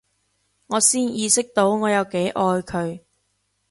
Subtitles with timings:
[0.65, 3.01] 我先意識到我有幾愛佢